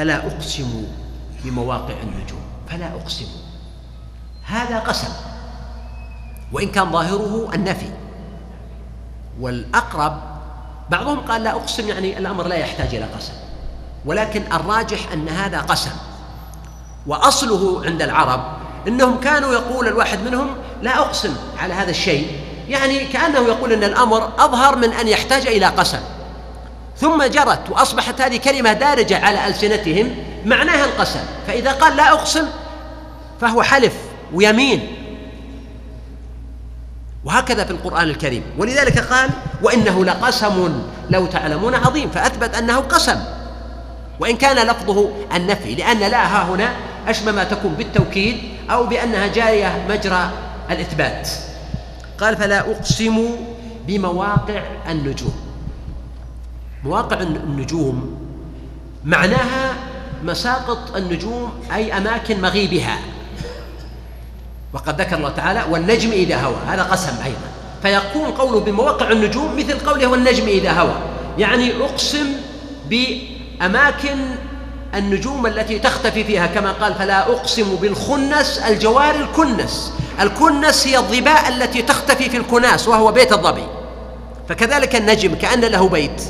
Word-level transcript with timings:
فلا 0.00 0.26
أقسم 0.26 0.84
بمواقع 1.44 1.94
النجوم 2.02 2.42
فلا 2.68 2.86
أقسم. 2.86 3.26
هذا 4.46 4.78
قسم 4.78 5.08
وإن 6.52 6.68
كان 6.68 6.92
ظاهره 6.92 7.50
النفي. 7.54 7.90
والأقرب 9.40 10.20
بعضهم 10.90 11.20
قال 11.20 11.44
لا 11.44 11.50
أقسم 11.50 11.88
يعني 11.88 12.18
الأمر 12.18 12.46
لا 12.46 12.56
يحتاج 12.56 12.94
إلى 12.94 13.04
قسم. 13.04 13.32
ولكن 14.04 14.42
الراجح 14.52 15.12
أن 15.12 15.28
هذا 15.28 15.60
قسم. 15.60 15.92
وأصله 17.06 17.82
عند 17.86 18.02
العرب 18.02 18.56
أنهم 18.88 19.20
كانوا 19.20 19.52
يقول 19.52 19.88
الواحد 19.88 20.18
منهم 20.20 20.56
لا 20.82 20.98
أقسم 20.98 21.36
على 21.58 21.74
هذا 21.74 21.90
الشيء. 21.90 22.40
يعني 22.68 23.06
كأنه 23.06 23.38
يقول 23.38 23.72
أن 23.72 23.84
الأمر 23.84 24.32
أظهر 24.38 24.76
من 24.76 24.92
أن 24.92 25.08
يحتاج 25.08 25.46
إلى 25.46 25.66
قسم. 25.66 26.00
ثم 27.00 27.22
جرت 27.22 27.70
وأصبحت 27.70 28.20
هذه 28.20 28.36
كلمة 28.36 28.72
دارجة 28.72 29.24
على 29.24 29.46
ألسنتهم 29.46 30.14
معناها 30.44 30.84
القسم. 30.84 31.20
فإذا 31.46 31.72
قال 31.72 31.96
لا 31.96 32.12
أقسم 32.12 32.46
فهو 33.40 33.62
حلف 33.62 33.92
ويمين. 34.34 34.96
وهكذا 37.24 37.64
في 37.64 37.70
القرآن 37.70 38.08
الكريم. 38.08 38.42
ولذلك 38.58 38.98
قال 38.98 39.30
وإنه 39.62 40.04
لقسم 40.04 40.82
لو 41.10 41.26
تعلمون 41.26 41.74
عظيم. 41.74 42.10
فأثبت 42.10 42.54
أنه 42.54 42.76
قسم. 42.76 43.20
وإن 44.20 44.36
كان 44.36 44.66
لفظه 44.66 45.10
النفي 45.34 45.74
لأن 45.74 45.98
لا 45.98 46.26
ها 46.26 46.42
هنا 46.44 46.72
أشبه 47.08 47.32
ما 47.32 47.44
تكون 47.44 47.74
بالتوكيد 47.74 48.38
أو 48.70 48.86
بأنها 48.86 49.26
جارية 49.26 49.86
مجرى 49.88 50.30
الإثبات. 50.70 51.28
قال 52.20 52.36
فلا 52.36 52.60
أقسم 52.60 53.36
بمواقع 53.86 54.62
النجوم. 54.88 55.49
مواقع 56.84 57.20
النجوم. 57.20 58.20
معناها 59.04 59.74
مساقط 60.24 60.96
النجوم 60.96 61.52
أي 61.74 61.96
أماكن 61.96 62.40
مغيبها. 62.40 62.98
وقد 64.72 65.00
ذكر 65.00 65.16
الله 65.16 65.28
تعالى 65.30 65.64
والنجم 65.70 66.10
إذا 66.10 66.36
هوى 66.36 66.56
هذا 66.66 66.82
قسم 66.82 67.12
أيضا. 67.24 67.50
فيكون 67.82 68.30
قوله 68.30 68.60
بمواقع 68.60 69.10
النجوم 69.10 69.56
مثل 69.56 69.78
قوله 69.78 70.06
والنجم 70.06 70.46
إذا 70.46 70.72
هوى 70.72 70.94
يعني 71.38 71.72
أقسم 71.84 72.26
بأماكن 72.90 74.18
النجوم 74.94 75.46
التي 75.46 75.78
تختفي 75.78 76.24
فيها. 76.24 76.46
كما 76.46 76.72
قال 76.72 76.94
فلا 76.94 77.20
أقسم 77.20 77.76
بالخنس 77.76 78.58
الجوار 78.58 79.14
الكنس 79.14 79.92
الكنس 80.20 80.86
هي 80.86 80.98
الظباء 80.98 81.48
التي 81.48 81.82
تختفي 81.82 82.30
في 82.30 82.36
الكناس 82.36 82.88
وهو 82.88 83.12
بيت 83.12 83.32
الظبي. 83.32 83.66
فكذلك 84.48 84.96
النجم 84.96 85.34
كأن 85.34 85.60
له 85.60 85.88
بيت. 85.88 86.22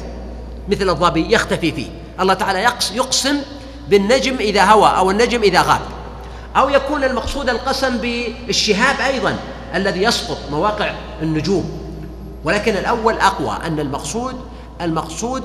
مثل 0.71 0.89
الظبي 0.89 1.35
يختفي 1.35 1.73
فيه. 1.73 1.89
الله 2.21 2.35
تعالى 2.35 2.63
يقسم 2.95 3.37
بالنجم 3.89 4.37
إذا 4.37 4.65
هوى 4.65 4.89
أو 4.89 5.11
النجم 5.11 5.43
إذا 5.43 5.63
غاب. 5.63 5.81
أو 6.57 6.69
يكون 6.69 7.05
المقصود 7.05 7.49
القسم 7.49 7.97
بالشهاب 7.97 9.01
أيضا 9.01 9.37
الذي 9.75 10.03
يسقط 10.03 10.39
مواقع 10.51 10.93
النجوم. 11.23 11.81
ولكن 12.45 12.77
الأول 12.77 13.15
أقوى 13.15 13.59
أن 13.67 13.81
المقصود 13.81 14.37
المقصود 14.81 15.43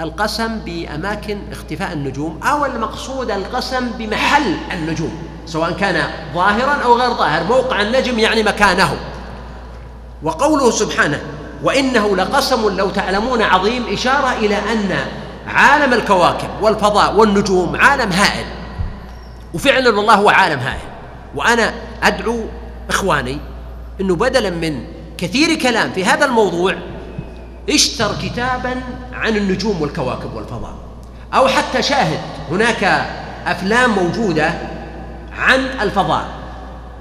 القسم 0.00 0.58
بأماكن 0.58 1.38
اختفاء 1.52 1.92
النجوم 1.92 2.40
أو 2.42 2.64
المقصود 2.64 3.30
القسم 3.30 3.90
بمحل 3.98 4.56
النجوم 4.72 5.22
سواء 5.46 5.72
كان 5.72 6.10
ظاهرا 6.34 6.72
أو 6.84 6.94
غير 6.94 7.10
ظاهر. 7.10 7.44
موقع 7.44 7.82
النجم 7.82 8.18
يعني 8.18 8.42
مكانه. 8.42 8.96
وقوله 10.22 10.70
سبحانه 10.70 11.20
وإنه 11.62 12.16
لقسم 12.16 12.76
لو 12.76 12.90
تعلمون 12.90 13.42
عظيم 13.42 13.92
إشارة 13.92 14.32
إلى 14.32 14.56
أن 14.56 14.96
عالم 15.46 15.92
الكواكب 15.92 16.48
والفضاء 16.60 17.14
والنجوم 17.14 17.76
عالم 17.76 18.12
هائل. 18.12 18.44
وفعلا 19.54 19.96
والله 19.96 20.14
هو 20.14 20.28
عالم 20.28 20.58
هائل. 20.58 20.88
وأنا 21.34 21.74
أدعو 22.02 22.40
إخواني 22.88 23.38
إنه 24.00 24.16
بدلا 24.16 24.50
من 24.50 24.84
كثير 25.18 25.54
كلام 25.54 25.92
في 25.92 26.04
هذا 26.04 26.24
الموضوع 26.24 26.74
اشتر 27.70 28.14
كتابا 28.22 28.80
عن 29.12 29.36
النجوم 29.36 29.82
والكواكب 29.82 30.34
والفضاء. 30.34 30.74
أو 31.34 31.48
حتى 31.48 31.82
شاهد 31.82 32.20
هناك 32.50 33.06
أفلام 33.46 33.90
موجودة 33.90 34.54
عن 35.38 35.60
الفضاء. 35.80 36.24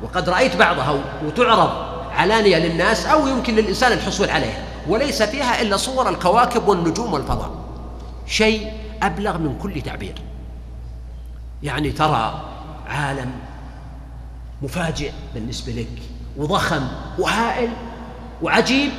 وقد 0.03 0.29
رأيت 0.29 0.55
بعضها 0.55 0.95
وتعرض. 1.25 1.90
علانية 2.11 2.57
للناس 2.57 3.05
أو 3.05 3.27
يمكن 3.27 3.55
للإنسان 3.55 3.91
الحصول 3.91 4.29
عليها 4.29 4.63
وليس 4.87 5.23
فيها 5.23 5.61
إلا 5.61 5.77
صور 5.77 6.09
الكواكب 6.09 6.67
والنجوم 6.67 7.13
والفضاء. 7.13 7.51
شيء 8.27 8.71
أبلغ 9.03 9.37
من 9.37 9.59
كل 9.61 9.81
تعبير. 9.81 10.15
يعني 11.63 11.91
ترى 11.91 12.41
عالم 12.87 13.31
مفاجئ 14.61 15.11
بالنسبة 15.33 15.71
لك 15.71 16.01
وضخم 16.37 16.87
وهائل 17.19 17.69
وعجيب 18.41 18.91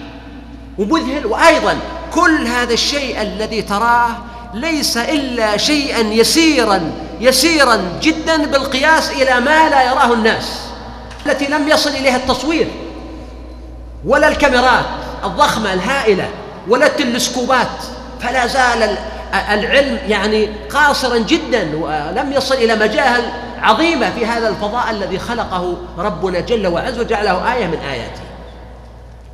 ومذهل 0.78 1.26
وأيضا 1.26 1.76
كل 2.14 2.46
هذا 2.46 2.72
الشيء 2.74 3.22
الذي 3.22 3.62
تراه 3.62 4.10
ليس 4.54 4.96
إلا 4.96 5.56
شيئا 5.56 6.00
يسيرا 6.00 6.92
يسيرا 7.20 7.98
جدا 8.02 8.46
بالقياس 8.46 9.10
إلى 9.10 9.40
ما 9.40 9.68
لا 9.68 9.82
يراه 9.82 10.12
الناس 10.12 10.60
التي 11.26 11.46
لم 11.46 11.68
يصل 11.68 11.90
إليها 11.90 12.16
التصوير. 12.16 12.68
ولا 14.04 14.28
الكاميرات 14.28 14.84
الضخمة 15.24 15.72
الهائلة 15.72 16.28
ولا 16.68 16.86
التلسكوبات. 16.86 17.68
فلا 18.20 18.46
زال 18.46 18.96
العلم 19.50 19.98
يعني 20.08 20.48
قاصرا 20.70 21.18
جدا 21.18 21.76
ولم 21.76 22.32
يصل 22.32 22.54
إلى 22.54 22.76
مجاهل 22.76 23.22
عظيمة 23.62 24.10
في 24.10 24.26
هذا 24.26 24.48
الفضاء 24.48 24.90
الذي 24.90 25.18
خلقه 25.18 25.76
ربنا 25.98 26.40
جل 26.40 26.66
وعز 26.66 26.98
وجعله 26.98 27.54
آية 27.54 27.66
من 27.66 27.78
آياته. 27.78 28.20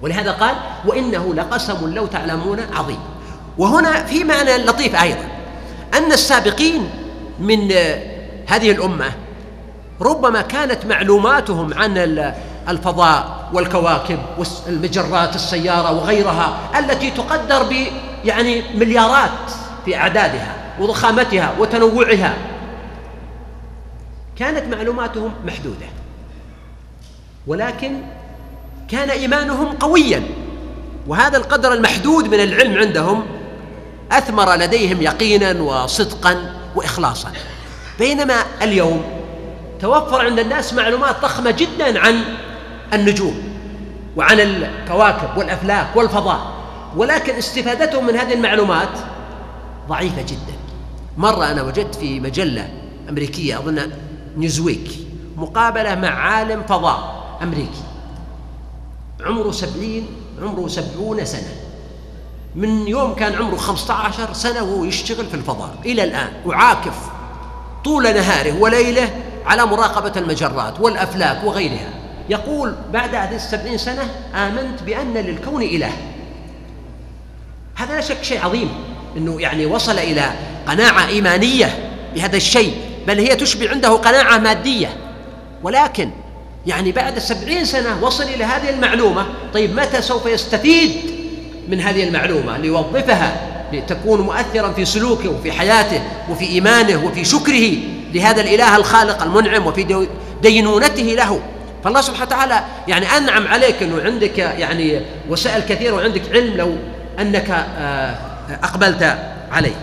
ولهذا 0.02 0.32
قال 0.32 0.54
وإنه 0.86 1.34
لقسم 1.34 1.94
لو 1.94 2.06
تعلمون 2.06 2.60
عظيم. 2.74 3.00
وهنا 3.58 4.04
في 4.04 4.24
معنى 4.24 4.56
لطيف 4.56 5.02
أيضا. 5.02 5.24
أن 5.94 6.12
السابقين 6.12 6.90
من 7.38 7.72
هذه 8.46 8.70
الأمة 8.70 9.12
ربما 10.00 10.42
كانت 10.42 10.86
معلوماتهم 10.86 11.74
عن 11.74 11.98
الفضاء 12.68 13.48
والكواكب 13.52 14.18
والمجرات 14.38 15.34
السيارة 15.34 15.92
وغيرها 15.92 16.58
التي 16.78 17.10
تقدر 17.10 17.62
ب 17.62 17.86
يعني 18.24 18.62
مليارات 18.74 19.30
في 19.84 19.96
أعدادها 19.96 20.54
وضخامتها 20.80 21.54
وتنوعها. 21.58 22.34
كانت 24.38 24.74
معلوماتهم 24.74 25.32
محدودة. 25.46 25.86
ولكن 27.46 28.00
كان 28.88 29.10
إيمانهم 29.10 29.72
قويا. 29.72 30.22
وهذا 31.06 31.36
القدر 31.36 31.72
المحدود 31.72 32.28
من 32.28 32.40
العلم 32.40 32.78
عندهم 32.78 33.26
أثمر 34.12 34.54
لديهم 34.54 35.02
يقينا 35.02 35.62
وصدقا 35.62 36.54
وإخلاصا. 36.74 37.32
بينما 37.98 38.34
اليوم 38.62 39.02
توفر 39.80 40.24
عند 40.24 40.38
الناس 40.38 40.74
معلومات 40.74 41.22
ضخمة 41.22 41.50
جدا 41.50 42.00
عن 42.00 42.24
النجوم 42.92 43.34
وعن 44.16 44.40
الكواكب 44.40 45.38
والأفلاك 45.38 45.96
والفضاء 45.96 46.52
ولكن 46.96 47.34
استفادتهم 47.34 48.06
من 48.06 48.16
هذه 48.16 48.34
المعلومات 48.34 48.98
ضعيفة 49.88 50.22
جدا. 50.22 50.58
مرة 51.16 51.50
أنا 51.50 51.62
وجدت 51.62 51.94
في 51.94 52.20
مجلة 52.20 52.68
أمريكية 53.08 53.58
أظن 53.58 53.90
نيوزويك 54.36 54.90
مقابلة 55.36 55.94
مع 55.94 56.08
عالم 56.08 56.62
فضاء 56.62 57.28
أمريكي. 57.42 57.82
عمره 59.20 59.50
سبعين 59.50 60.06
عمره 60.42 60.68
سبعون 60.68 61.24
سنة. 61.24 61.54
من 62.54 62.88
يوم 62.88 63.14
كان 63.14 63.34
عمره 63.34 63.56
خمسة 63.56 63.94
عشر 63.94 64.32
سنة 64.32 64.62
وهو 64.62 64.84
يشتغل 64.84 65.26
في 65.26 65.34
الفضاء. 65.34 65.74
إلى 65.84 66.04
الآن 66.04 66.32
وعاكف 66.46 66.96
طول 67.84 68.02
نهاره 68.02 68.60
وليله 68.60 69.10
على 69.46 69.66
مراقبة 69.66 70.12
المجرات 70.16 70.80
والأفلاك 70.80 71.44
وغيرها. 71.44 71.90
يقول 72.28 72.74
بعد 72.92 73.14
هذه 73.14 73.36
السبعين 73.36 73.78
سنة 73.78 74.10
آمنت 74.34 74.82
بأن 74.82 75.14
للكون 75.14 75.62
إله. 75.62 75.92
هذا 77.74 77.94
لا 77.94 78.00
شك 78.00 78.22
شيء 78.22 78.44
عظيم 78.44 78.68
أنه 79.16 79.40
يعني 79.40 79.66
وصل 79.66 79.98
إلى 79.98 80.32
قناعة 80.66 81.06
إيمانية 81.06 81.90
بهذا 82.14 82.36
الشيء 82.36 82.74
بل 83.06 83.18
هي 83.18 83.36
تشبع 83.36 83.70
عنده 83.70 83.88
قناعة 83.88 84.38
مادية. 84.38 84.96
ولكن 85.62 86.10
يعني 86.66 86.92
بعد 86.92 87.18
سبعين 87.18 87.64
سنة 87.64 88.04
وصل 88.04 88.24
إلى 88.24 88.44
هذه 88.44 88.70
المعلومة 88.70 89.26
طيب 89.54 89.80
متى 89.80 90.02
سوف 90.02 90.26
يستفيد 90.26 90.90
من 91.68 91.80
هذه 91.80 92.04
المعلومة 92.08 92.58
ليوظفها 92.58 93.36
لتكون 93.72 94.20
مؤثرا 94.20 94.72
في 94.72 94.84
سلوكه 94.84 95.28
وفي 95.28 95.52
حياته 95.52 96.02
وفي 96.30 96.44
إيمانه 96.44 97.04
وفي 97.04 97.24
شكره 97.24 97.76
لهذا 98.14 98.40
الإله 98.40 98.76
الخالق 98.76 99.22
المنعم 99.22 99.66
وفي 99.66 100.06
دينونته 100.42 101.02
له؟ 101.02 101.40
فالله 101.84 102.00
سبحانه 102.00 102.26
وتعالى 102.26 102.64
يعني 102.88 103.06
أنعم 103.06 103.48
عليك 103.48 103.82
أنه 103.82 104.02
عندك 104.02 104.38
يعني 104.38 105.00
وسائل 105.28 105.62
كثيرة 105.62 105.94
وعندك 105.94 106.22
علم 106.32 106.56
لو 106.56 106.76
أنك 107.20 107.50
آه، 107.50 108.14
أقبلت 108.62 109.18
عليه. 109.52 109.74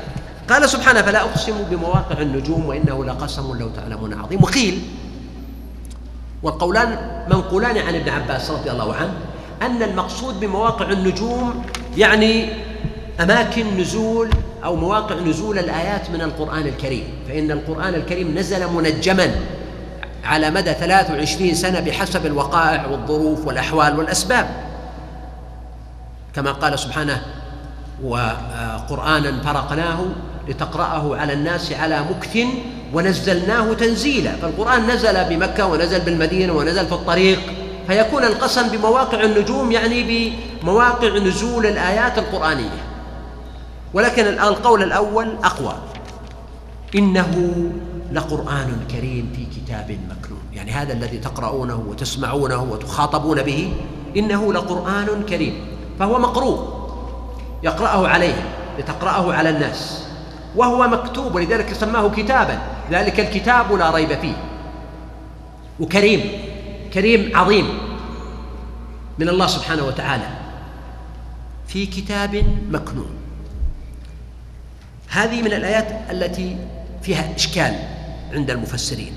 قال 0.49 0.69
سبحانه 0.69 1.01
فلا 1.01 1.21
أقسم 1.21 1.53
بمواقع 1.71 2.21
النجوم 2.21 2.65
وإنه 2.65 3.05
لقسم 3.05 3.57
لو 3.59 3.69
تعلمون 3.69 4.13
عظيم. 4.13 4.43
وقيل 4.43 4.81
والقولان 6.43 6.97
منقولان 7.29 7.77
عن 7.77 7.95
ابن 7.95 8.09
عباس 8.09 8.51
رضي 8.51 8.71
الله 8.71 8.95
عنه 8.95 9.13
أن 9.61 9.83
المقصود 9.83 10.39
بمواقع 10.39 10.91
النجوم 10.91 11.65
يعني 11.97 12.49
أماكن 13.21 13.77
نزول 13.77 14.29
أو 14.63 14.75
مواقع 14.75 15.15
نزول 15.15 15.59
الآيات 15.59 16.09
من 16.09 16.21
القرآن 16.21 16.67
الكريم. 16.67 17.03
فإن 17.27 17.51
القرآن 17.51 17.93
الكريم 17.95 18.37
نزل 18.37 18.67
منجما. 18.67 19.35
على 20.25 20.49
مدى 20.49 20.73
23 20.73 21.53
سنة 21.53 21.79
بحسب 21.79 22.25
الوقائع 22.25 22.85
والظروف 22.87 23.47
والأحوال 23.47 23.97
والأسباب. 23.99 24.49
كما 26.35 26.51
قال 26.51 26.79
سبحانه 26.79 27.21
وقرآنا 28.03 29.41
فرقناه 29.41 30.05
لتقرأه 30.47 31.17
على 31.17 31.33
الناس 31.33 31.71
على 31.71 32.01
مكث 32.09 32.37
ونزلناه 32.93 33.73
تنزيلا 33.73 34.31
فالقرآن 34.31 34.87
نزل 34.87 35.23
بمكة 35.29 35.65
ونزل 35.65 35.99
بالمدينة 35.99 36.53
ونزل 36.53 36.85
في 36.85 36.93
الطريق. 36.93 37.39
فيكون 37.87 38.23
القسم 38.23 38.67
بمواقع 38.69 39.23
النجوم 39.23 39.71
يعني 39.71 40.31
بمواقع 40.63 41.17
نزول 41.17 41.65
الآيات 41.65 42.17
القرآنية. 42.17 42.83
ولكن 43.93 44.25
القول 44.25 44.83
الأول 44.83 45.35
أقوى. 45.43 45.75
إنه 46.95 47.53
لقرآن 48.11 48.79
كريم 48.91 49.33
في 49.35 49.45
كتاب 49.59 49.91
مكنون. 49.91 50.41
يعني 50.53 50.71
هذا 50.71 50.93
الذي 50.93 51.17
تقرؤونه 51.17 51.85
وتسمعونه 51.89 52.63
وتخاطبون 52.63 53.43
به 53.43 53.73
إنه 54.17 54.53
لقرآن 54.53 55.23
كريم. 55.29 55.53
فهو 55.99 56.19
مقروء. 56.19 56.85
يقرأه 57.63 58.07
عليه 58.07 58.35
لتقرأه 58.79 59.33
على 59.33 59.49
الناس. 59.49 60.07
وهو 60.55 60.87
مكتوب 60.87 61.35
ولذلك 61.35 61.73
سماه 61.73 62.09
كتابا. 62.09 62.59
ذلك 62.91 63.19
الكتاب 63.19 63.73
لا 63.73 63.91
ريب 63.91 64.19
فيه. 64.19 64.35
وكريم 65.79 66.31
كريم 66.93 67.37
عظيم 67.37 67.67
من 69.19 69.29
الله 69.29 69.47
سبحانه 69.47 69.83
وتعالى. 69.85 70.27
في 71.67 71.85
كتاب 71.85 72.43
مكنون. 72.69 73.09
هذه 75.07 75.41
من 75.41 75.53
الآيات 75.53 76.11
التي 76.11 76.57
فيها 77.01 77.35
إشكال. 77.35 77.94
عند 78.33 78.51
المفسرين. 78.51 79.13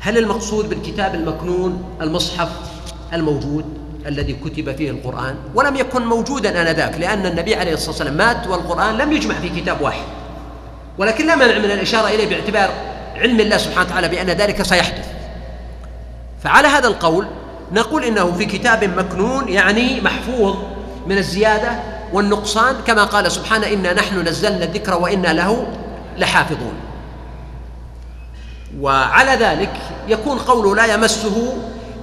هل 0.00 0.18
المقصود 0.18 0.68
بالكتاب 0.68 1.14
المكنون 1.14 1.84
المصحف 2.00 2.48
الموجود 3.12 3.64
الذي 4.06 4.32
كتب 4.32 4.76
فيه 4.76 4.90
القرآن؟ 4.90 5.34
ولم 5.54 5.76
يكن 5.76 6.06
موجودا 6.06 6.62
آنذاك 6.62 6.98
لأن 6.98 7.26
النبي 7.26 7.54
عليه 7.54 7.74
الصلاة 7.74 7.90
والسلام 7.90 8.16
مات 8.16 8.46
والقرآن 8.46 8.98
لم 8.98 9.12
يجمع 9.12 9.34
في 9.34 9.48
كتاب 9.48 9.80
واحد. 9.80 10.04
ولكن 10.98 11.26
لا 11.26 11.36
مانع 11.36 11.58
من 11.58 11.64
الإشارة 11.70 12.08
إليه 12.08 12.28
باعتبار 12.28 12.70
علم 13.16 13.40
الله 13.40 13.56
سبحانه 13.56 13.86
وتعالى 13.86 14.08
بأن 14.08 14.26
ذلك 14.26 14.62
سيحدث. 14.62 15.06
فعلى 16.44 16.68
هذا 16.68 16.88
القول 16.88 17.26
نقول 17.72 18.04
إنه 18.04 18.32
في 18.32 18.44
كتاب 18.44 18.84
مكنون 18.84 19.48
يعني 19.48 20.00
محفوظ 20.00 20.56
من 21.06 21.18
الزيادة 21.18 21.70
والنقصان 22.12 22.76
كما 22.86 23.04
قال 23.04 23.32
سبحانه 23.32 23.66
إنا 23.66 23.92
نحن 23.92 24.20
نزلنا 24.28 24.64
الذكر 24.64 24.94
وإنا 24.94 25.32
له 25.32 25.66
لحافظون. 26.18 26.89
وعلى 28.80 29.30
ذلك 29.30 29.72
يكون 30.08 30.38
قوله 30.38 30.76
لا 30.76 30.94
يمسه 30.94 31.52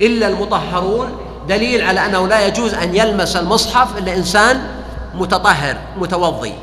إلا 0.01 0.27
المطهرون 0.27 1.17
دليل 1.47 1.81
على 1.81 2.05
أنه 2.05 2.27
لا 2.27 2.47
يجوز 2.47 2.73
أن 2.73 2.95
يلمس 2.95 3.35
المصحف 3.35 3.97
إلا 3.97 4.15
إنسان 4.15 4.61
متطهر 5.15 5.77
متوضي. 5.97 6.53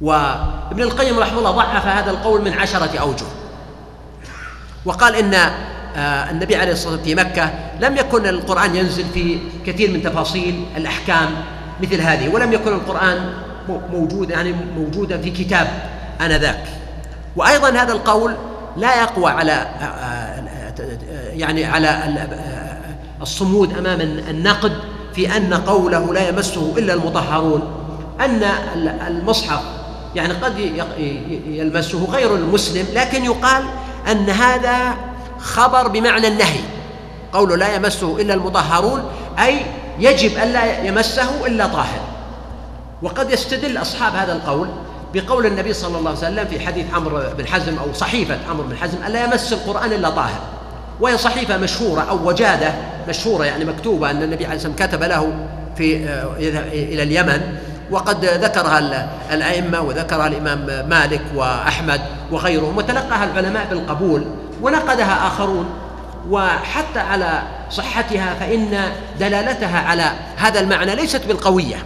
وابن 0.00 0.82
القيم 0.82 1.18
رحمه 1.18 1.38
الله 1.38 1.50
ضعف 1.50 1.86
هذا 1.86 2.10
القول 2.10 2.42
من 2.42 2.52
عشرة 2.52 2.98
أوجه. 2.98 3.26
وقال 4.84 5.14
إن 5.14 5.34
آه، 5.96 6.30
النبي 6.30 6.56
عليه 6.56 6.72
الصلاة 6.72 6.92
والسلام 6.92 7.16
في 7.16 7.24
مكة 7.24 7.50
لم 7.80 7.96
يكن 7.96 8.26
القرآن 8.26 8.76
ينزل 8.76 9.04
في 9.14 9.38
كثير 9.66 9.90
من 9.90 10.02
تفاصيل 10.02 10.64
الأحكام 10.76 11.30
مثل 11.82 12.00
هذه 12.00 12.28
ولم 12.28 12.52
يكن 12.52 12.72
القرآن 12.72 13.32
موجود 13.92 14.30
يعني 14.30 14.54
موجودا 14.76 15.18
في 15.18 15.30
كتاب 15.30 15.68
آنذاك. 16.20 16.64
وأيضا 17.36 17.70
هذا 17.70 17.92
القول 17.92 18.34
لا 18.76 19.02
يقوى 19.02 19.30
على 19.30 19.52
آه، 19.52 19.84
آه، 19.84 21.28
يعني 21.32 21.64
على 21.64 22.16
الصمود 23.22 23.78
أمام 23.78 24.00
النقد 24.00 24.72
في 25.14 25.36
أن 25.36 25.54
قوله 25.54 26.14
لا 26.14 26.28
يمسه 26.28 26.74
إلا 26.78 26.94
المطهرون. 26.94 27.62
أن 28.20 28.42
المصحف 29.06 29.62
يعني 30.14 30.32
قد 30.32 30.58
يلمسه 31.46 32.04
غير 32.04 32.34
المسلم 32.34 32.86
لكن 32.94 33.24
يقال 33.24 33.64
أن 34.10 34.30
هذا 34.30 34.96
خبر 35.38 35.88
بمعنى 35.88 36.28
النهي. 36.28 36.60
قوله 37.32 37.56
لا 37.56 37.74
يمسه 37.74 38.20
إلا 38.20 38.34
المطهرون 38.34 39.04
أي 39.38 39.60
يجب 39.98 40.38
الا 40.38 40.84
يمسه 40.84 41.46
إلا 41.46 41.66
طاهر. 41.66 42.00
وقد 43.02 43.30
يستدل 43.30 43.78
أصحاب 43.78 44.14
هذا 44.14 44.32
القول 44.32 44.68
بقول 45.14 45.46
النبي 45.46 45.72
صلى 45.72 45.98
الله 45.98 46.10
عليه 46.10 46.18
وسلم 46.18 46.46
في 46.46 46.66
حديث 46.66 46.94
عمرو 46.94 47.20
بن 47.38 47.46
حزم 47.46 47.78
أو 47.78 47.92
صحيفة 47.92 48.38
عمرو 48.50 48.66
بن 48.66 48.76
حزم 48.76 48.98
ألا 49.06 49.24
يمس 49.24 49.52
القرآن 49.52 49.92
إلا 49.92 50.10
طاهر؟ 50.10 50.40
وهي 51.00 51.18
صحيفة 51.18 51.56
مشهورة 51.56 52.00
أو 52.00 52.28
وجادة 52.28 52.72
مشهورة 53.08 53.44
يعني 53.44 53.64
مكتوبة 53.64 54.10
أن 54.10 54.22
النبي 54.22 54.46
عليه 54.46 54.56
الصلاة 54.56 54.72
والسلام 54.72 54.90
كتب 54.90 55.02
له 55.02 55.32
في 55.76 56.08
آه، 56.08 56.36
إلى 56.72 57.02
اليمن 57.02 57.40
وقد 57.90 58.24
ذكرها 58.24 58.78
الأئمة 59.32 59.80
وذكرها 59.80 60.26
الإمام 60.26 60.88
مالك 60.88 61.22
وأحمد 61.34 62.00
وغيرهم 62.30 62.76
وتلقاها 62.76 63.24
العلماء 63.24 63.66
بالقبول 63.70 64.24
ونقدها 64.62 65.26
آخرون. 65.26 65.66
وحتى 66.30 66.98
على 66.98 67.42
صحتها 67.70 68.34
فإن 68.40 68.92
دلالتها 69.20 69.78
على 69.78 70.12
هذا 70.36 70.60
المعنى 70.60 70.94
ليست 70.94 71.26
بالقوية 71.26 71.76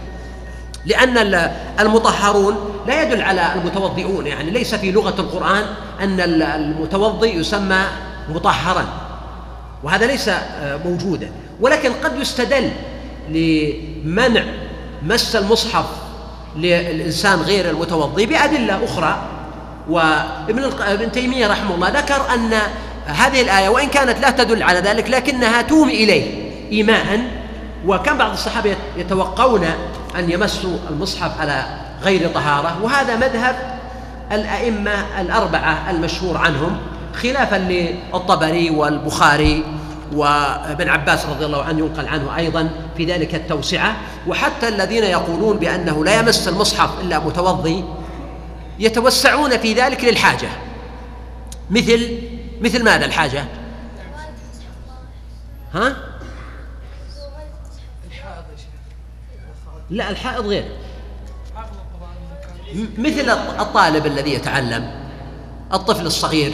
لأن 0.85 1.49
المطهرون 1.79 2.76
لا 2.87 3.03
يدل 3.03 3.21
على 3.21 3.53
المتوضئون 3.55 4.27
يعني 4.27 4.51
ليس 4.51 4.75
في 4.75 4.91
لغة 4.91 5.21
القرآن 5.21 5.65
أن 6.01 6.19
المتوضئ 6.19 7.35
يسمى 7.37 7.81
مطهرا 8.29 8.85
وهذا 9.83 10.05
ليس 10.05 10.29
آه، 10.29 10.79
موجودا. 10.85 11.31
ولكن 11.61 11.93
قد 12.03 12.19
يستدل 12.19 12.71
لمنع 13.29 14.43
مس 15.03 15.35
المصحف 15.35 15.85
للإنسان 16.55 17.39
غير 17.39 17.69
المتوضي 17.69 18.25
بأدلة 18.25 18.85
أخرى 18.85 19.21
وابن 19.89 20.71
ابن 20.79 21.11
تيمية 21.11 21.47
رحمه 21.47 21.75
الله 21.75 21.89
ذكر 21.89 22.33
أن 22.33 22.53
هذه 23.05 23.41
الآية 23.41 23.69
وإن 23.69 23.87
كانت 23.87 24.19
لا 24.19 24.29
تدل 24.29 24.63
على 24.63 24.79
ذلك 24.79 25.09
لكنها 25.09 25.61
تومي 25.61 25.93
إليه 25.93 26.51
إيماء. 26.71 27.21
وكان 27.85 28.17
بعض 28.17 28.31
الصحابة 28.31 28.75
يتوقون 28.97 29.63
أن 30.19 30.31
يمسوا 30.31 30.77
المصحف 30.89 31.41
على 31.41 31.86
غير 32.03 32.29
طهارة 32.29 32.83
وهذا 32.83 33.15
مذهب 33.15 33.55
الأئمة 34.31 35.21
الأربعة 35.21 35.91
المشهور 35.91 36.37
عنهم 36.37 36.77
خلافا 37.13 37.55
للطبري 37.55 38.69
والبخاري 38.69 39.63
وابن 40.13 40.89
عباس 40.89 41.25
رضي 41.25 41.45
الله 41.45 41.63
عنه 41.63 41.79
ينقل 41.79 42.07
عنه 42.07 42.37
أيضا 42.37 42.69
في 42.97 43.05
ذلك 43.05 43.35
التوسعة 43.35 43.95
وحتى 44.27 44.67
الذين 44.67 45.03
يقولون 45.03 45.57
بأنه 45.57 46.05
لا 46.05 46.19
يمس 46.19 46.47
المصحف 46.47 46.89
إلا 47.01 47.19
متوضي 47.19 47.83
يتوسعون 48.79 49.57
في 49.57 49.73
ذلك 49.73 50.03
للحاجة 50.03 50.49
مثل 51.69 52.21
مثل 52.61 52.83
ماذا 52.83 53.05
الحاجة؟ 53.05 53.45
ها؟ 55.73 55.95
لا 59.89 60.09
الحائض 60.09 60.45
غير 60.45 60.65
مثل 62.97 63.29
الطالب 63.59 64.05
الذي 64.05 64.33
يتعلم 64.33 64.91
الطفل 65.73 66.05
الصغير 66.05 66.53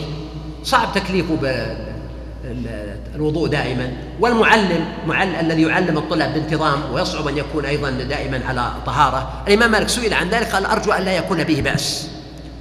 صعب 0.63 0.87
تكليفه 0.95 1.37
بالوضوء 3.13 3.47
دائما 3.47 3.91
والمعلم 4.19 4.85
معلم 5.07 5.35
الذي 5.39 5.61
يعلم 5.61 5.97
الطلاب 5.97 6.33
بانتظام 6.33 6.79
ويصعب 6.93 7.27
أن 7.27 7.37
يكون 7.37 7.65
أيضا 7.65 7.89
دائما 7.89 8.41
على 8.47 8.71
طهارة. 8.85 9.43
الإمام 9.47 9.71
مالك 9.71 9.89
سئل 9.89 10.13
عن 10.13 10.29
ذلك 10.29 10.51
قال 10.51 10.65
أرجو 10.65 10.91
أن 10.91 11.03
لا 11.03 11.17
يكون 11.17 11.43
به 11.43 11.61
بأس. 11.61 12.09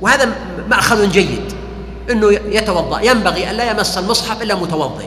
وهذا 0.00 0.28
مأخذ 0.68 1.10
جيد 1.10 1.52
أنه 2.10 2.32
يتوضأ. 2.32 3.00
ينبغي 3.00 3.50
أن 3.50 3.54
لا 3.54 3.70
يمس 3.70 3.98
المصحف 3.98 4.42
إلا 4.42 4.54
متوضئ. 4.54 5.06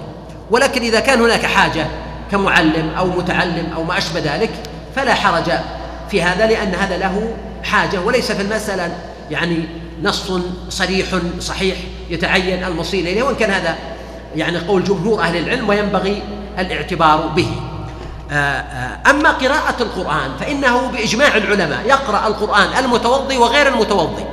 ولكن 0.52 0.82
إذا 0.82 1.00
كان 1.00 1.22
هناك 1.22 1.46
حاجة 1.46 1.88
كمعلم 2.32 2.90
أو 2.98 3.06
متعلم 3.06 3.74
أو 3.75 3.84
ما 3.84 3.98
أشبه 3.98 4.20
ذلك 4.20 4.50
فلا 4.96 5.14
حرج 5.14 5.52
في 6.10 6.22
هذا 6.22 6.48
لأن 6.48 6.75
هذا 6.75 6.98
له 6.98 7.36
حاجة 7.65 8.01
وليس 8.01 8.31
في 8.31 8.41
المسألة 8.41 8.98
يعني 9.31 9.65
نص 10.03 10.31
صريح 10.69 11.07
صحيح 11.39 11.77
يتعين 12.10 12.63
المصير 12.63 13.00
إليه 13.00 13.24
وإن 13.24 13.36
كان 13.36 13.51
هذا 13.51 13.75
يعني 14.36 14.57
قول 14.57 14.84
جمهور 14.84 15.22
أهل 15.22 15.38
العلم 15.38 15.69
وينبغي 15.69 16.24
الاعتبار 16.60 17.27
به. 17.27 17.51
آه، 18.31 18.36
آه، 18.36 19.10
أما 19.10 19.31
قراءة 19.31 19.84
القرآن 19.84 20.31
فإنه 20.39 20.88
بإجماع 20.91 21.38
العلماء 21.38 21.86
يقرأ 21.86 22.27
القرآن 22.27 22.86
المتوضي 22.86 23.38
وغير 23.38 23.67
المتوضي. 23.67 24.25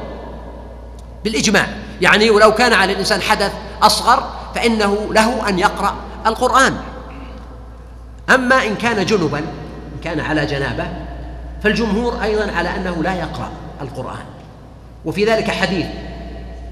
بالإجماع. 1.24 1.66
يعني 2.00 2.30
ولو 2.30 2.54
كان 2.54 2.72
على 2.72 2.92
الإنسان 2.92 3.22
حدث 3.22 3.52
أصغر 3.82 4.30
فإنه 4.54 5.08
له 5.10 5.48
أن 5.48 5.58
يقرأ 5.58 5.94
القرآن. 6.26 6.76
أما 8.34 8.66
إن 8.66 8.74
كان 8.74 9.06
جنبا 9.06 9.38
إن 9.38 10.00
كان 10.04 10.20
على 10.20 10.46
جنابة 10.46 10.86
فالجمهور 11.64 12.22
أيضا 12.22 12.52
على 12.52 12.76
أنه 12.76 13.02
لا 13.02 13.14
يقرأ 13.14 13.50
القرآن. 13.82 14.24
وفي 15.04 15.24
ذلك 15.24 15.50
حديث 15.50 15.86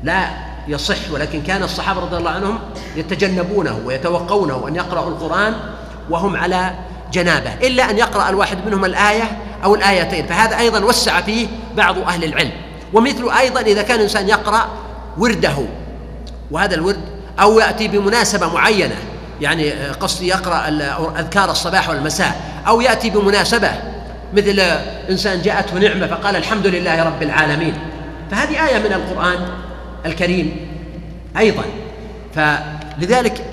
لا 0.03 0.25
يصح 0.69 1.11
ولكن 1.13 1.43
كان 1.43 1.63
الصحابة 1.63 2.01
رضي 2.01 2.17
الله 2.17 2.31
عنهم 2.31 2.59
يتجنبونه 2.97 3.81
ويتوقونه 3.85 4.69
أن 4.69 4.77
يقرأوا 4.77 5.09
القرآن 5.11 5.55
وهم 6.11 6.37
على 6.37 6.75
جنابة 7.13 7.55
إلا 7.55 7.91
أن 7.91 7.99
يقرأ 7.99 8.29
الواحد 8.29 8.59
منهم 8.67 8.85
الآية 8.85 9.39
أو 9.65 9.75
الآيتين 9.75 10.27
فهذا 10.27 10.59
أيضا 10.59 10.85
وسع 10.85 11.21
فيه 11.21 11.47
بعض 11.77 11.99
أهل 11.99 12.25
العلم. 12.25 12.53
ومثل 12.93 13.31
أيضا 13.39 13.61
إذا 13.61 13.83
كان 13.83 13.97
الإنسان 13.97 14.29
يقرأ 14.29 14.69
ورده 15.19 15.57
وهذا 16.51 16.75
الورد 16.75 17.01
أو 17.41 17.59
يأتي 17.59 17.89
بمناسبة 17.89 18.55
معينة 18.55 18.97
يعني 19.41 19.71
قصدي 19.73 20.29
يقرأ 20.29 20.69
أذكار 21.19 21.51
الصباح 21.51 21.89
والمساء 21.89 22.41
أو 22.67 22.81
يأتي 22.81 23.11
بمناسبة 23.11 23.71
مثل 24.33 24.61
إنسان 25.11 25.43
جاءته 25.43 25.79
نعمة 25.79 26.07
فقال 26.07 26.37
الحمد 26.37 26.67
لله 26.67 27.05
رب 27.05 27.23
العالمين. 27.23 27.75
فهذه 28.31 28.67
آية 28.67 28.79
من 28.79 28.93
القرآن 28.93 29.39
الكريم 30.07 30.69
أيضا. 31.39 31.65
فلذلك 32.35 33.45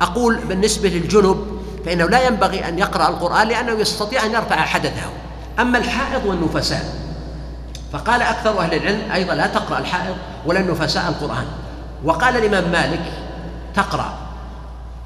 أقول 0.00 0.36
بالنسبة 0.36 0.88
للجنب 0.88 1.60
فإنه 1.86 2.06
لا 2.06 2.26
ينبغي 2.26 2.68
أن 2.68 2.78
يقرأ 2.78 3.08
القرآن 3.08 3.48
لأنه 3.48 3.72
يستطيع 3.72 4.24
أن 4.24 4.32
يرفع 4.32 4.56
حدثه. 4.56 5.10
أما 5.58 5.78
الحائض 5.78 6.26
والنفساء 6.26 6.84
فقال 7.92 8.22
أكثر 8.22 8.60
أهل 8.60 8.74
العلم 8.74 9.12
أيضا 9.12 9.34
لا 9.34 9.46
تقرأ 9.46 9.78
الحائض 9.78 10.16
ولا 10.46 10.60
النفساء 10.60 11.08
القرآن. 11.08 11.44
وقال 12.04 12.36
الإمام 12.36 12.72
مالك 12.72 13.12
تقرأ 13.74 14.18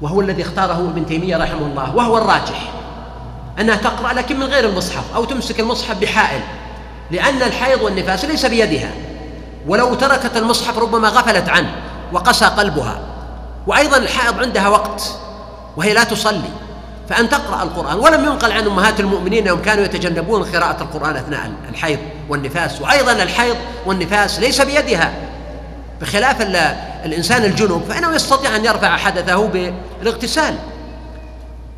وهو 0.01 0.21
الذي 0.21 0.41
اختاره 0.41 0.91
ابن 0.91 1.05
تيمية 1.05 1.37
رحمه 1.37 1.65
الله 1.65 1.95
وهو 1.95 2.17
الراجح. 2.17 2.71
أنها 3.59 3.75
تقرأ 3.75 4.13
لكن 4.13 4.39
من 4.39 4.45
غير 4.45 4.69
المصحف 4.69 5.03
أو 5.15 5.25
تمسك 5.25 5.59
المصحف 5.59 5.97
بحائل 5.97 6.41
لأن 7.11 7.41
الحيض 7.41 7.81
والنفاس 7.81 8.25
ليس 8.25 8.45
بيدها. 8.45 8.91
ولو 9.67 9.93
تركت 9.93 10.37
المصحف 10.37 10.77
ربما 10.77 11.09
غفلت 11.09 11.49
عنه 11.49 11.71
وقسى 12.13 12.45
قلبها. 12.45 12.99
وأيضا 13.67 13.97
الحائض 13.97 14.39
عندها 14.39 14.67
وقت 14.67 15.03
وهي 15.77 15.93
لا 15.93 16.03
تصلي 16.03 16.49
فأن 17.09 17.29
تقرأ 17.29 17.63
القرآن. 17.63 17.99
ولم 17.99 18.25
ينقل 18.25 18.51
عن 18.51 18.65
أمهات 18.65 18.99
المؤمنين 18.99 19.47
أنهم 19.47 19.61
كانوا 19.61 19.83
يتجنبون 19.83 20.43
قراءة 20.43 20.81
القرآن 20.81 21.15
أثناء 21.15 21.51
الحيض 21.69 21.99
والنفاس. 22.29 22.81
وأيضا 22.81 23.11
الحيض 23.11 23.55
والنفاس 23.85 24.39
ليس 24.39 24.61
بيدها. 24.61 25.13
بخلاف 26.01 26.41
الإنسان 27.05 27.43
الجنوب 27.43 27.83
فإنه 27.89 28.15
يستطيع 28.15 28.55
أن 28.55 28.65
يرفع 28.65 28.97
حدثه 28.97 29.47
بالاغتسال. 29.47 30.55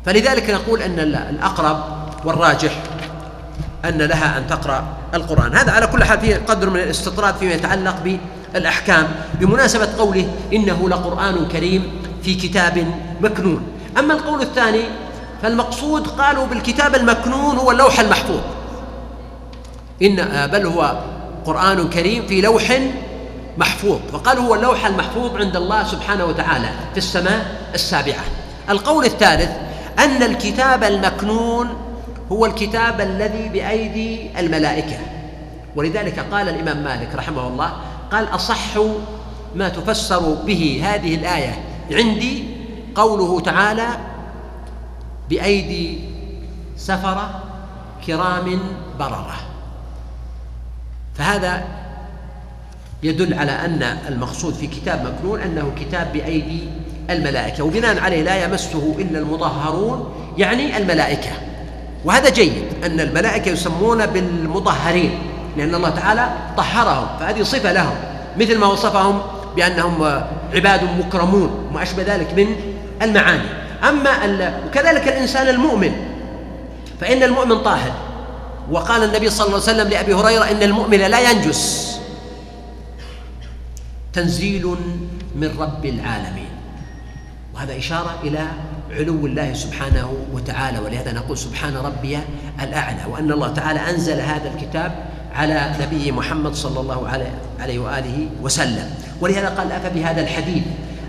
فلذلك 0.04 0.50
نقول 0.50 0.82
أن 0.82 0.98
الأقرب 1.30 1.84
والراجح 2.24 2.72
أن 3.84 3.98
لها 3.98 4.38
أن 4.38 4.46
تقرأ 4.46 4.84
القرآن. 5.14 5.54
هذا 5.54 5.72
على 5.72 5.86
كل 5.86 6.04
حال 6.04 6.20
فيه 6.20 6.36
قدر 6.36 6.70
من 6.70 6.80
الاستطراد 6.80 7.34
فيما 7.34 7.52
يتعلق 7.52 8.18
بالأحكام. 8.54 9.08
بمناسبة 9.34 9.88
قوله 9.98 10.28
إنه 10.52 10.88
لقرآن 10.88 11.48
كريم 11.48 11.92
في 12.22 12.34
كتاب 12.34 12.86
مكنون. 13.20 13.62
أما 13.98 14.14
القول 14.14 14.42
الثاني 14.42 14.82
فالمقصود 15.42 16.06
قالوا 16.06 16.46
بالكتاب 16.46 16.94
المكنون 16.94 17.56
هو 17.56 17.70
اللوح 17.70 18.00
المحفوظ. 18.00 18.40
إن 20.02 20.46
بل 20.52 20.66
هو 20.66 20.98
قرآن 21.44 21.88
كريم 21.88 22.26
في 22.26 22.40
لوح 22.40 22.80
محفوظ. 23.58 23.98
فقالوا 24.12 24.44
هو 24.44 24.54
اللوح 24.54 24.86
المحفوظ 24.86 25.36
عند 25.36 25.56
الله 25.56 25.84
سبحانه 25.84 26.24
وتعالى 26.24 26.68
في 26.92 26.98
السماء 26.98 27.46
السابعة. 27.74 28.24
القول 28.70 29.04
الثالث 29.04 29.50
أن 29.98 30.22
الكتاب 30.22 30.84
المكنون 30.84 31.68
هو 32.32 32.46
الكتاب 32.46 33.00
الذي 33.00 33.48
بأيدي 33.48 34.30
الملائكة. 34.38 34.98
ولذلك 35.76 36.18
قال 36.32 36.48
الإمام 36.48 36.84
مالك 36.84 37.14
رحمه 37.14 37.48
الله 37.48 37.72
قال 38.12 38.34
أصح 38.34 38.76
ما 39.54 39.68
تفسر 39.68 40.34
به 40.34 40.80
هذه 40.84 41.14
الآية 41.14 41.64
عندي 41.90 42.44
قوله 42.94 43.40
تعالى 43.40 43.88
بأيدي 45.30 45.98
سفرة 46.76 47.42
كرام 48.06 48.60
بررة. 48.98 49.36
فهذا 51.14 51.64
يدل 53.02 53.34
على 53.34 53.52
أن 53.52 53.82
المقصود 53.82 54.54
في 54.54 54.66
كتاب 54.66 55.06
مكنون 55.06 55.40
أنه 55.40 55.72
كتاب 55.80 56.12
بأيدي 56.12 56.68
الملائكة. 57.10 57.64
وبناء 57.64 58.00
عليه 58.00 58.22
لا 58.22 58.44
يمسه 58.44 58.94
إلا 58.98 59.18
المطهرون 59.18 60.14
يعني 60.38 60.76
الملائكة. 60.76 61.30
وهذا 62.04 62.28
جيد 62.28 62.52
أن 62.84 63.00
الملائكة 63.00 63.48
يسمون 63.48 64.06
بالمطهرين 64.06 65.18
لأن 65.56 65.74
الله 65.74 65.90
تعالى 65.90 66.28
طهرهم 66.56 67.06
فهذه 67.20 67.42
صفة 67.42 67.72
لهم. 67.72 67.94
مثل 68.38 68.58
ما 68.58 68.66
وصفهم 68.66 69.22
بأنهم 69.56 70.22
عباد 70.54 70.80
مكرمون 70.98 71.66
وما 71.70 71.82
أشبه 71.82 72.02
ذلك 72.02 72.34
من 72.36 72.56
المعاني. 73.02 73.48
أما 73.88 74.10
وكذلك 74.66 75.08
الإنسان 75.08 75.48
المؤمن 75.48 75.92
فإن 77.00 77.22
المؤمن 77.22 77.58
طاهر. 77.58 77.92
وقال 78.70 79.04
النبي 79.04 79.30
صلى 79.30 79.46
الله 79.46 79.62
عليه 79.68 79.72
وسلم 79.72 79.88
لأبي 79.88 80.14
هريرة 80.14 80.50
إن 80.50 80.62
المؤمن 80.62 80.98
لا 80.98 81.30
ينجس. 81.30 81.94
تنزيل 84.12 84.76
من 85.36 85.50
رب 85.58 85.86
العالمين. 85.86 86.47
وهذا 87.58 87.78
إشارة 87.78 88.20
إلى 88.22 88.46
علو 88.90 89.26
الله 89.26 89.52
سبحانه 89.52 90.14
وتعالى 90.32 90.78
ولهذا 90.78 91.12
نقول 91.12 91.38
سبحان 91.38 91.76
ربي 91.76 92.18
الأعلى 92.62 93.04
وأن 93.10 93.32
الله 93.32 93.48
تعالى 93.52 93.90
أنزل 93.90 94.20
هذا 94.20 94.54
الكتاب 94.54 95.08
على 95.34 95.74
نبي 95.80 96.12
محمد 96.12 96.54
صلى 96.54 96.80
الله 96.80 97.08
عليه 97.58 97.78
وآله 97.78 98.28
وسلم. 98.42 98.90
ولهذا 99.20 99.48
قال 99.48 99.72
أفبهذا 99.72 100.20
الحديث؟ 100.22 100.62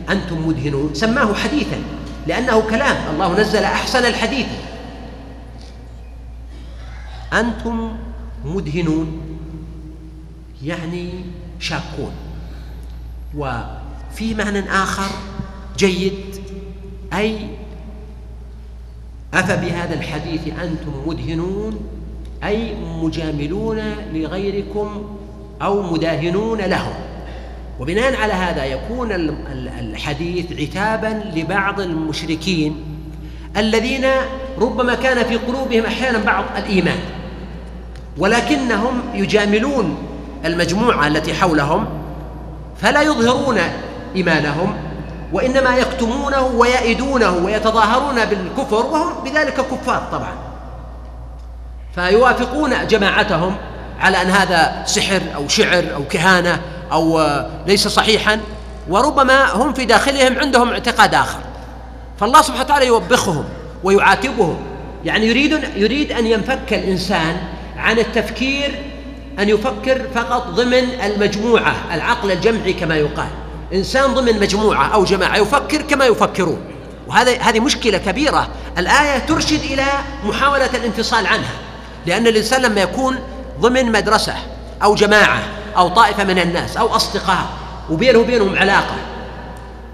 أنتم 0.10 0.48
مدهنون. 0.48 0.94
سماه 0.94 1.34
حديثا 1.34 1.78
لأنه 2.28 2.62
كلام. 2.62 2.98
الله 3.14 3.42
نزل 3.42 3.64
أحسن 3.64 4.06
الحديث. 4.06 4.48
أنتم 7.34 7.98
مدهنون 8.46 9.22
يعني 10.64 11.14
شاكون 11.60 12.12
وفي 13.38 14.34
معنى 14.34 14.72
آخر 14.72 15.10
جيد 15.78 16.39
أي 17.14 17.38
أفبهذا 19.34 19.94
الحديث 19.94 20.42
أنتم 20.48 20.92
مدهنون؟ 21.06 21.80
أي 22.44 22.76
مجاملون 23.02 23.82
لغيركم 24.14 25.06
أو 25.62 25.82
مداهنون 25.82 26.58
لهم؟ 26.58 26.94
وبناء 27.80 28.16
على 28.16 28.34
هذا 28.34 28.66
يكون 28.66 29.12
الحديث 29.80 30.46
عتابا 30.60 31.24
لبعض 31.36 31.80
المشركين 31.82 32.76
الذين 33.58 34.06
ربما 34.60 34.96
كان 34.96 35.26
في 35.26 35.36
قلوبهم 35.36 35.86
أحيانا 35.86 36.18
بعض 36.26 36.46
الإيمان 36.58 37.00
ولكنهم 38.18 39.02
يجاملون 39.14 39.98
المجموعة 40.46 41.08
التي 41.08 41.34
حولهم 41.34 41.86
فلا 42.82 43.02
يظهرون 43.02 43.58
إيمانهم 44.16 44.74
وإنما 45.34 45.78
يكتمونه 45.78 46.42
ويئدونه 46.42 47.32
ويتظاهرون 47.32 48.26
بالكفر 48.26 48.86
وهم 48.86 49.24
بذلك 49.24 49.54
كفار 49.54 50.04
طبعا. 50.12 50.34
فيوافقون 51.96 52.88
جماعتهم 52.88 53.56
على 54.00 54.22
أن 54.22 54.28
هذا 54.28 54.84
سحر 54.86 55.22
أو 55.36 55.48
شعر 55.48 55.84
أو 55.96 56.04
كهانة 56.10 56.62
أو 56.92 57.22
ليس 57.68 57.88
صحيحا 57.88 58.40
وربما 58.90 59.52
هم 59.54 59.74
في 59.74 59.86
داخلهم 59.86 60.40
عندهم 60.40 60.70
اعتقاد 60.70 61.16
آخر. 61.16 61.40
فالله 62.20 62.42
سبحانه 62.42 62.64
وتعالى 62.66 62.88
يوبخهم 62.88 63.46
ويعاتبهم. 63.84 64.58
يعني 65.06 65.28
يريد 65.28 65.64
يريد 65.76 66.12
أن 66.12 66.28
ينفك 66.28 66.74
الإنسان 66.74 67.38
عن 67.78 68.00
التفكير 68.00 68.82
أن 69.40 69.50
يفكر 69.50 70.02
فقط 70.16 70.48
ضمن 70.48 71.02
المجموعة 71.06 71.76
العقل 71.94 72.32
الجمعي 72.32 72.74
كما 72.74 72.96
يقال. 72.96 73.30
إنسان 73.74 74.14
ضمن 74.14 74.40
مجموعة 74.40 74.94
أو 74.94 75.04
جماعة 75.04 75.38
يفكر 75.38 75.82
كما 75.82 76.06
يفكرون. 76.06 76.62
وهذا 77.08 77.38
هذه 77.42 77.60
مشكلة 77.60 77.98
كبيرة. 77.98 78.48
الآية 78.78 79.20
ترشد 79.20 79.64
إلى 79.64 79.86
محاولة 80.24 80.70
الانفصال 80.76 81.28
عنها. 81.28 81.54
لأن 82.06 82.28
الإنسان 82.28 82.62
لما 82.62 82.82
يكون 82.82 83.16
ضمن 83.60 83.92
مدرسة 83.92 84.36
أو 84.84 84.96
جماعة 84.96 85.40
أو 85.78 85.88
طائفة 85.88 86.24
من 86.24 86.40
الناس 86.40 86.78
أو 86.78 86.96
أصدقاء 86.96 87.46
وبينه 87.90 88.20
وبينهم 88.20 88.58
علاقة 88.58 88.96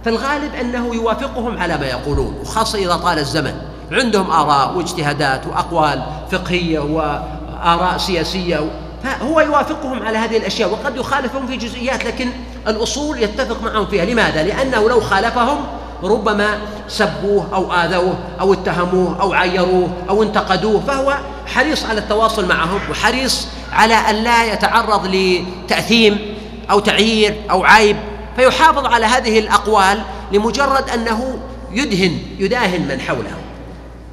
فالغالب 0.06 0.56
أنه 0.56 0.96
يوافقهم 0.96 1.58
على 1.58 1.78
ما 1.78 1.86
يقولون 1.86 2.38
وخاصة 2.42 2.80
إذا 2.80 2.96
طال 2.96 3.20
الزمن. 3.20 3.56
عندهم 3.92 4.32
آراء 4.32 4.78
واجتهادات 4.78 5.48
وأقوال 5.48 6.04
فقهية 6.32 6.80
وآراء 6.80 7.98
سياسية 7.98 8.70
فهو 9.04 9.42
يوافقهم 9.42 10.04
على 10.04 10.18
هذه 10.18 10.38
الأشياء 10.38 10.70
وقد 10.70 10.98
يخالفهم 10.98 11.48
في 11.48 11.58
جزئيات 11.58 12.06
لكن 12.06 12.30
الأصول 12.68 13.24
يتفق 13.24 13.64
معهم 13.64 13.86
فيها 13.86 14.06
لماذا؟ 14.06 14.44
لأنه 14.44 14.90
لو 14.90 15.02
خالفهم 15.02 15.58
ربما 16.04 16.58
سبوه 16.88 17.48
أو 17.54 17.74
آذوه 17.74 18.16
أو 18.40 18.54
اتهموه 18.54 19.22
أو 19.22 19.34
عيروه 19.34 19.90
أو 20.10 20.24
انتقدوه 20.24 20.80
فهو 20.88 21.18
حريص 21.48 21.86
على 21.86 22.00
التواصل 22.00 22.48
معهم 22.48 22.80
وحريص 22.92 23.48
على 23.72 23.94
أن 23.94 24.16
لا 24.16 24.54
يتعرض 24.54 25.08
لتأثيم 25.16 26.36
أو 26.72 26.80
تعيير 26.80 27.36
أو 27.52 27.64
عيب 27.64 27.98
فيحافظ 28.36 28.86
على 28.86 29.06
هذه 29.06 29.40
الأقوال 29.40 30.02
لمجرد 30.32 30.90
أنه 30.90 31.38
يدهن 31.72 32.20
يداهن 32.40 32.88
من 32.88 33.00
حوله 33.00 33.32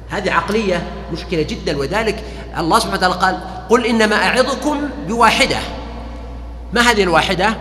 هذه 0.09 0.31
عقلية 0.31 0.83
مشكلة 1.13 1.41
جدا 1.41 1.77
وذلك 1.77 2.23
الله 2.57 2.79
سبحانه 2.79 2.97
وتعالى 2.97 3.15
قال 3.15 3.39
قل 3.73 3.85
إنما 3.85 4.15
أعظكم 4.15 4.77
بواحدة. 5.07 5.57
ما 6.73 6.81
هذه 6.81 7.03
الواحدة؟ 7.03 7.57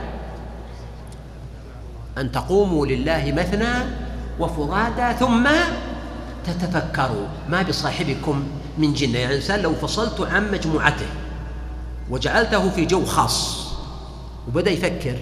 أن 2.18 2.32
تقوموا 2.32 2.86
لله 2.86 3.32
مثنى 3.36 3.72
وفرادى 4.40 5.18
ثم 5.18 5.48
تتفكروا. 6.46 7.26
ما 7.48 7.62
بصاحبكم 7.62 8.44
من 8.78 8.94
جنة 8.94 9.18
يعني 9.18 9.32
الإنسان 9.32 9.60
لو 9.60 9.74
فصلت 9.74 10.20
عن 10.20 10.52
مجموعته 10.52 11.06
وجعلته 12.10 12.70
في 12.70 12.86
جو 12.86 13.04
خاص 13.04 13.68
وبدأ 14.48 14.70
يفكر 14.70 15.16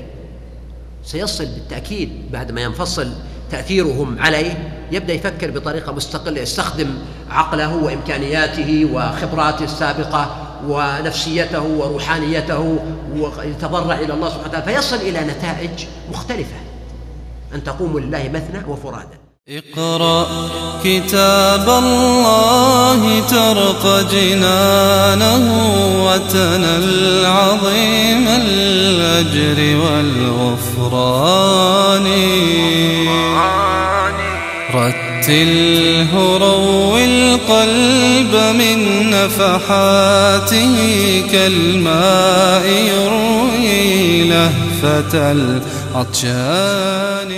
سيصل 1.04 1.46
بالتأكيد 1.46 2.32
بعد 2.32 2.52
ما 2.52 2.60
ينفصل 2.60 3.12
تأثيرهم 3.50 4.18
عليه 4.18 4.82
يبدأ 4.92 5.12
يفكر 5.12 5.50
بطريقة 5.50 5.92
مستقلة 5.92 6.40
يستخدم 6.40 6.98
عقله 7.30 7.76
وإمكانياته 7.76 8.88
وخبراته 8.92 9.64
السابقة. 9.64 10.39
ونفسيته 10.68 11.62
وروحانيته 11.62 12.78
ويتضرع 13.16 13.94
إلى 13.94 14.14
الله 14.14 14.28
سبحانه 14.28 14.48
وتعالى 14.48 14.74
فيصل 14.74 14.96
إلى 14.96 15.20
نتائج 15.20 15.86
مختلفة. 16.12 16.56
أن 17.54 17.64
تقوموا 17.64 18.00
لله 18.00 18.30
مثنى 18.34 18.64
وفرادا 18.68 19.18
اقرأ 19.48 20.26
كتاب 20.84 21.68
الله 21.68 23.20
ترق 23.20 24.10
جنانه 24.12 25.44
وتنل 26.06 27.26
عظيم 27.26 28.28
الأجر 28.28 29.58
والغفران. 29.84 31.50
رتله 35.20 36.38
روي 36.38 37.04
القلب 37.04 38.34
من 38.58 39.10
نفحاته 39.10 40.76
كالماء 41.32 42.66
يروي 42.66 44.24
لهفة 44.24 45.32
العطشان. 45.94 47.30